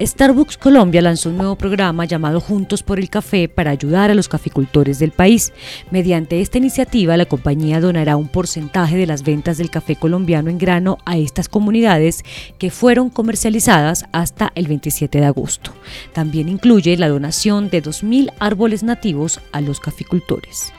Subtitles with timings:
[0.00, 4.28] Starbucks Colombia lanzó un nuevo programa llamado Juntos por el Café para ayudar a los
[4.28, 5.52] caficultores del país.
[5.90, 10.56] Mediante esta iniciativa, la compañía donará un porcentaje de las ventas del café colombiano en
[10.56, 12.24] grano a estas comunidades
[12.58, 15.72] que fueron comercializadas hasta el 27 de agosto.
[16.14, 20.72] También incluye la donación de 2.000 árboles nativos a los caficultores.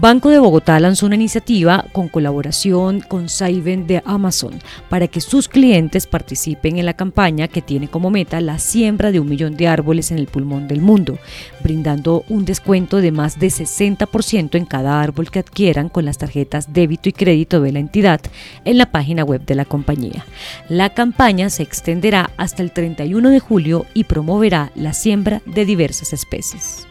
[0.00, 5.46] Banco de Bogotá lanzó una iniciativa con colaboración con Saiven de Amazon para que sus
[5.46, 9.68] clientes participen en la campaña que tiene como meta la siembra de un millón de
[9.68, 11.18] árboles en el pulmón del mundo,
[11.62, 16.72] brindando un descuento de más de 60% en cada árbol que adquieran con las tarjetas
[16.72, 18.22] débito y crédito de la entidad
[18.64, 20.24] en la página web de la compañía.
[20.70, 26.14] La campaña se extenderá hasta el 31 de julio y promoverá la siembra de diversas
[26.14, 26.86] especies.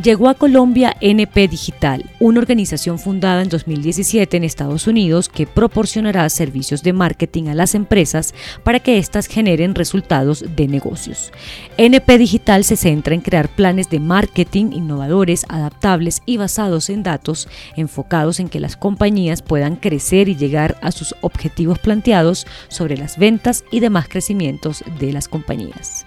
[0.00, 6.28] Llegó a Colombia NP Digital, una organización fundada en 2017 en Estados Unidos que proporcionará
[6.28, 8.32] servicios de marketing a las empresas
[8.62, 11.32] para que éstas generen resultados de negocios.
[11.78, 17.48] NP Digital se centra en crear planes de marketing innovadores, adaptables y basados en datos,
[17.74, 23.18] enfocados en que las compañías puedan crecer y llegar a sus objetivos planteados sobre las
[23.18, 26.06] ventas y demás crecimientos de las compañías.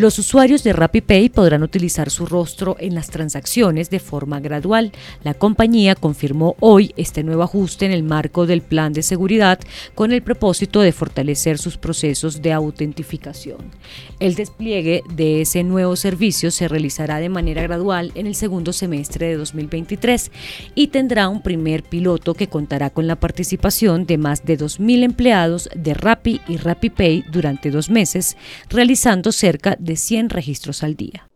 [0.00, 4.92] Los usuarios de RappiPay podrán utilizar su rostro en las transacciones de forma gradual.
[5.24, 9.60] La compañía confirmó hoy este nuevo ajuste en el marco del plan de seguridad
[9.94, 13.58] con el propósito de fortalecer sus procesos de autentificación.
[14.20, 19.26] El despliegue de ese nuevo servicio se realizará de manera gradual en el segundo semestre
[19.26, 20.30] de 2023
[20.74, 25.68] y tendrá un primer piloto que contará con la participación de más de 2.000 empleados
[25.76, 28.38] de Rappi y RappiPay durante dos meses,
[28.70, 31.29] realizando cerca de 100 registros al día.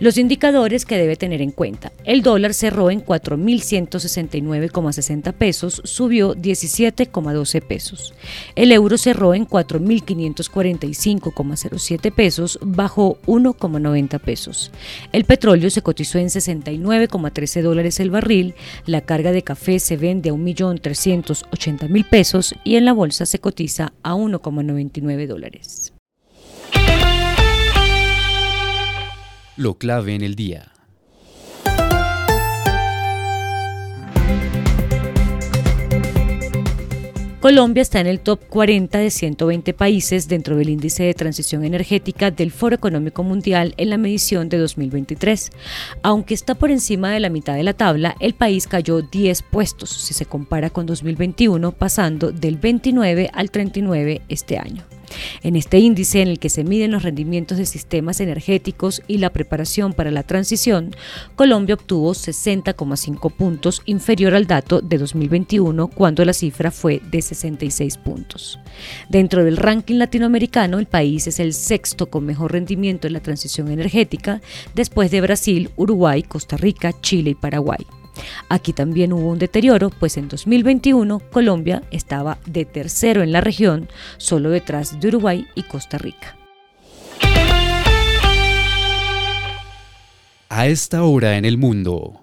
[0.00, 1.90] Los indicadores que debe tener en cuenta.
[2.04, 8.14] El dólar cerró en 4.169,60 pesos, subió 17,12 pesos.
[8.54, 14.70] El euro cerró en 4.545,07 pesos, bajó 1,90 pesos.
[15.10, 18.54] El petróleo se cotizó en 69,13 dólares el barril.
[18.86, 23.92] La carga de café se vende a 1.380.000 pesos y en la bolsa se cotiza
[24.04, 25.92] a 1,99 dólares.
[29.58, 30.70] Lo clave en el día.
[37.40, 42.30] Colombia está en el top 40 de 120 países dentro del índice de transición energética
[42.30, 45.50] del Foro Económico Mundial en la medición de 2023.
[46.04, 49.90] Aunque está por encima de la mitad de la tabla, el país cayó 10 puestos
[49.90, 54.97] si se compara con 2021, pasando del 29 al 39 este año.
[55.42, 59.30] En este índice en el que se miden los rendimientos de sistemas energéticos y la
[59.30, 60.94] preparación para la transición,
[61.36, 67.96] Colombia obtuvo 60,5 puntos inferior al dato de 2021 cuando la cifra fue de 66
[67.98, 68.58] puntos.
[69.08, 73.68] Dentro del ranking latinoamericano, el país es el sexto con mejor rendimiento en la transición
[73.70, 74.40] energética
[74.74, 77.97] después de Brasil, Uruguay, Costa Rica, Chile y Paraguay.
[78.48, 83.88] Aquí también hubo un deterioro, pues en 2021 Colombia estaba de tercero en la región,
[84.16, 86.36] solo detrás de Uruguay y Costa Rica.
[90.50, 92.20] A esta hora en el mundo.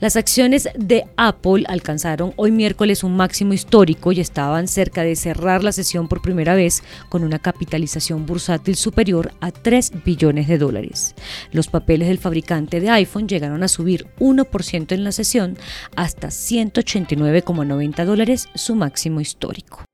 [0.00, 5.62] Las acciones de Apple alcanzaron hoy miércoles un máximo histórico y estaban cerca de cerrar
[5.62, 11.14] la sesión por primera vez con una capitalización bursátil superior a 3 billones de dólares.
[11.52, 15.58] Los papeles del fabricante de iPhone llegaron a subir 1% en la sesión
[15.96, 19.84] hasta 189,90 dólares, su máximo histórico.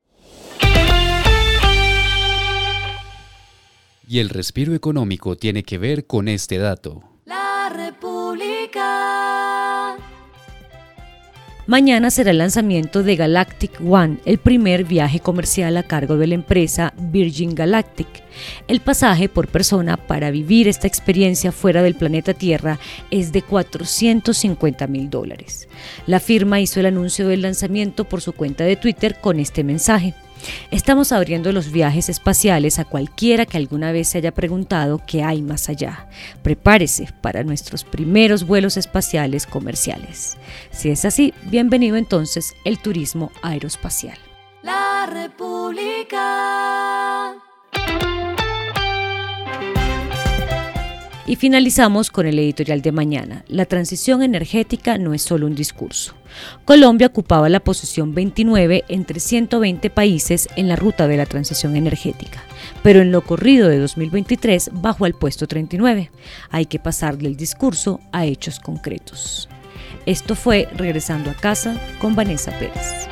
[4.09, 7.16] Y el respiro económico tiene que ver con este dato.
[11.67, 16.37] Mañana será el lanzamiento de Galactic One, el primer viaje comercial a cargo de la
[16.37, 18.07] empresa Virgin Galactic.
[18.69, 22.79] El pasaje por persona para vivir esta experiencia fuera del planeta Tierra
[23.11, 25.69] es de 450 mil dólares.
[26.07, 30.15] La firma hizo el anuncio del lanzamiento por su cuenta de Twitter con este mensaje.
[30.71, 35.43] Estamos abriendo los viajes espaciales a cualquiera que alguna vez se haya preguntado qué hay
[35.43, 36.09] más allá.
[36.43, 40.37] Prepárese para nuestros primeros vuelos espaciales comerciales.
[40.71, 44.19] Si es así, bienvenido entonces el turismo aeroespacial.
[44.63, 46.86] La República.
[51.29, 53.45] Y finalizamos con el editorial de mañana.
[53.49, 56.15] La transición energética no es solo un discurso.
[56.65, 62.45] Colombia ocupaba la posición 29 entre 120 países en la ruta de la transición energética,
[62.85, 66.13] pero en lo corrido de 2023 bajó al puesto 39.
[66.51, 69.49] Hay que pasar del discurso a hechos concretos.
[70.05, 73.06] Esto fue Regresando a casa con Vanessa Pérez.